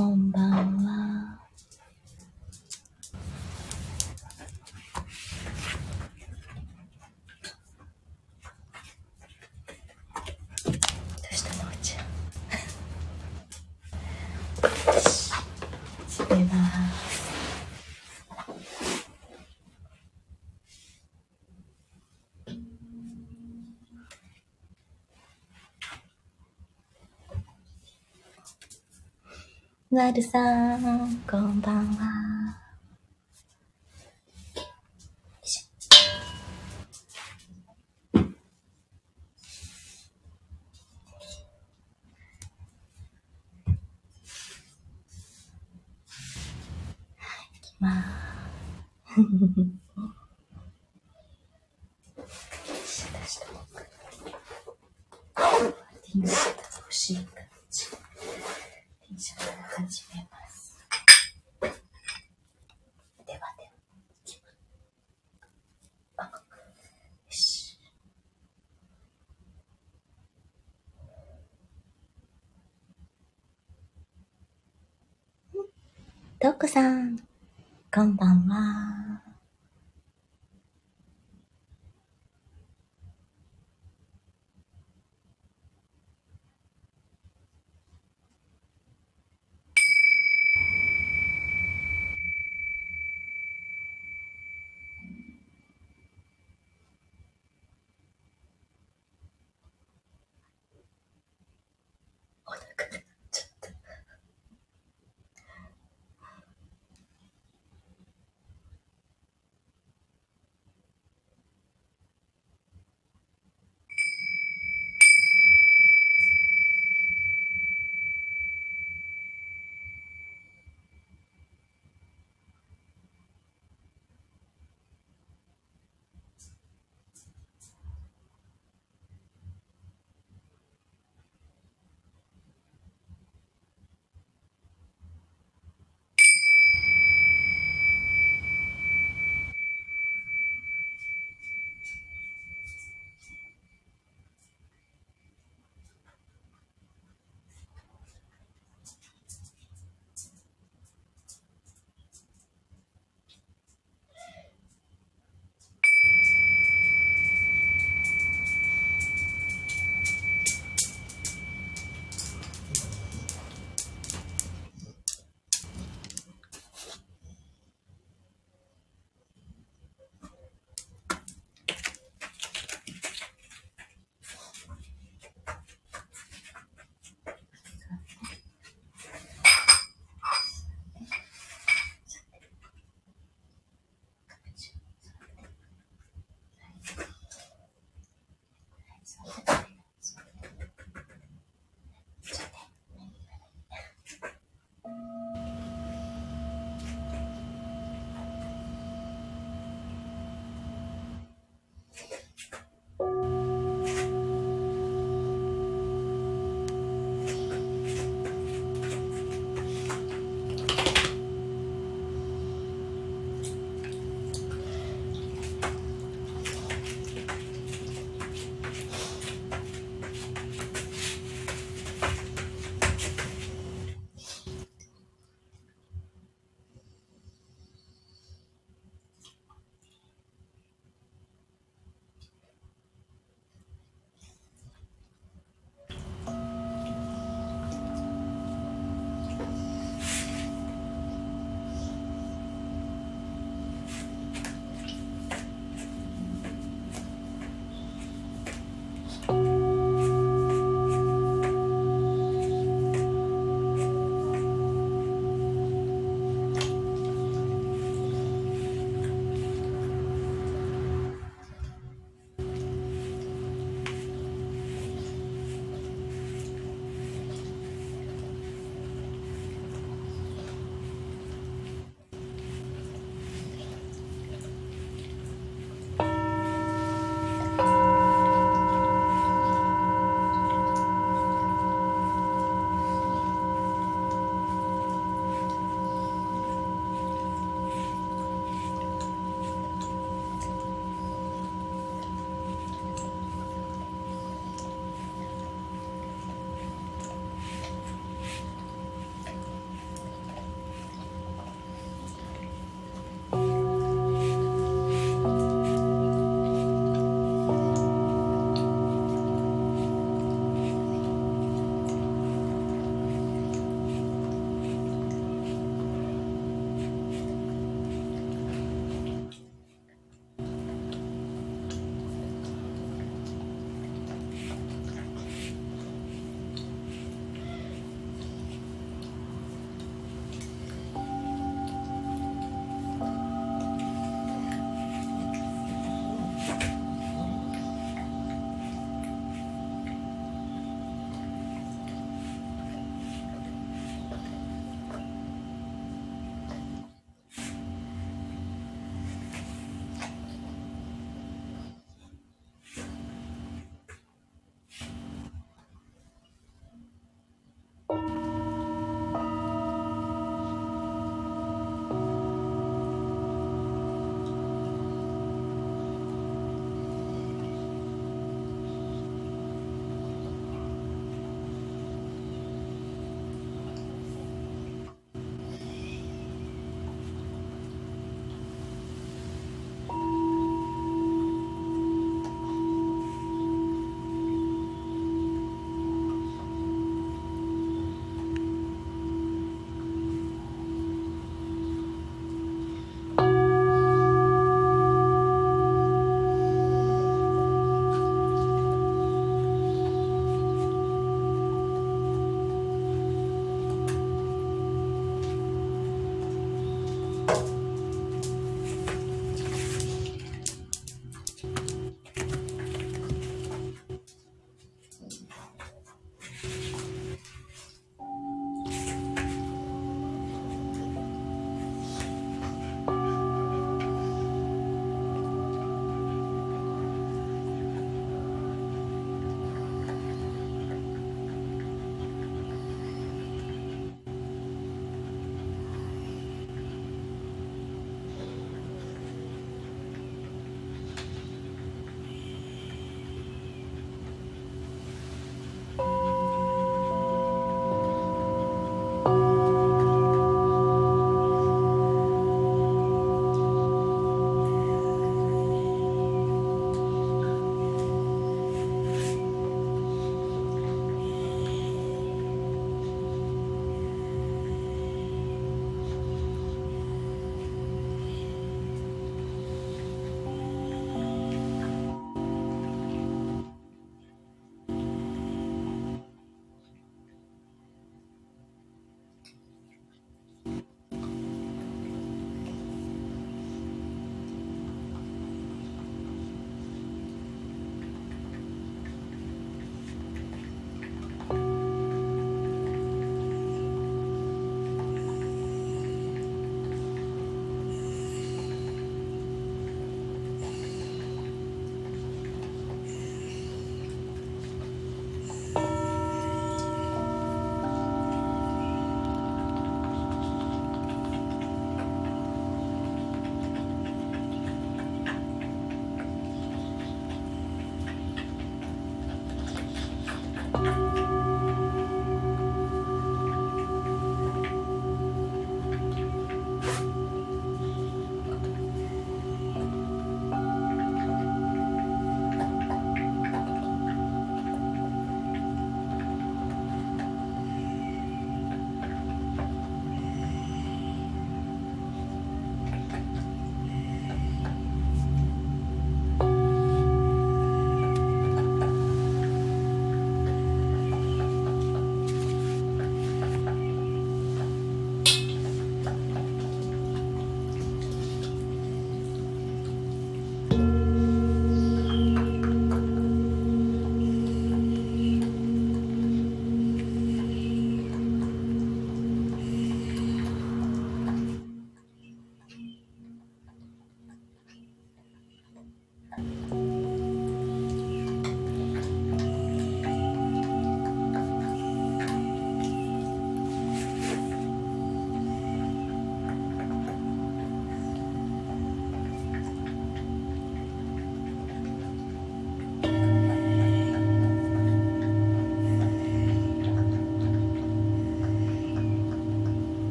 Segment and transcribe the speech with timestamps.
[0.00, 0.42] こんばん
[0.82, 1.38] は。
[10.64, 10.72] どう
[11.34, 12.04] したのおちゃん。
[14.94, 15.30] よし
[16.08, 16.60] 閉めます。
[29.90, 32.60] なるさん、こんばんは。
[47.80, 48.04] ま
[49.16, 49.20] す。
[49.20, 49.28] よい
[52.86, 53.82] しょ出しておく。
[56.04, 57.39] T シャツ欲しい。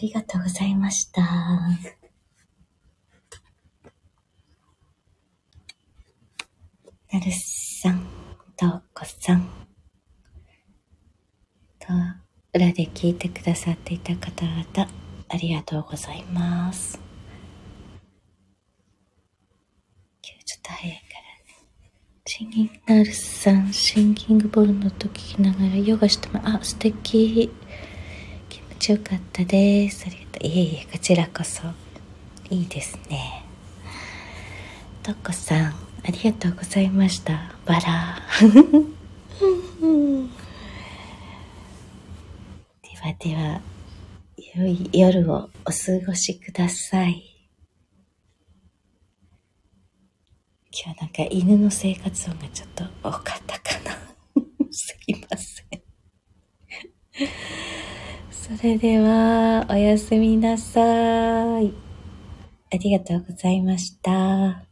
[0.00, 1.22] りがとうございました。
[7.10, 8.06] なるさん、
[8.56, 9.48] とうこさん、
[11.78, 11.88] と、
[12.52, 14.90] 裏で聞いてくださっていた方々、
[15.28, 17.00] ありがとうございます。
[20.22, 21.62] 今日ちょっと早いからね。
[22.26, 27.50] シンギングナルさん、シンギングボールの音聞きながらヨガしても、あ、素敵。
[28.78, 30.06] ちよかったです。
[30.06, 30.46] ありがとう。
[30.46, 31.62] いえいえ、こちらこそ。
[32.50, 33.44] いいですね。
[35.02, 35.74] とこさん、あ
[36.10, 37.54] りがとうございました。
[37.66, 38.22] バラ。
[42.82, 43.60] ではでは、
[44.54, 47.24] 良い夜をお過ごしください。
[50.70, 53.98] 今日なんか犬の生活音がちょっと多かったかな。
[54.70, 55.82] すいません。
[58.56, 60.80] それでは、おやすみなさ
[61.60, 61.74] い。
[62.72, 64.67] ありがとうございました。